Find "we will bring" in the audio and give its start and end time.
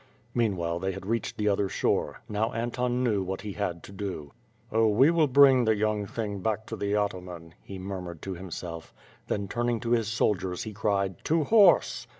4.87-5.63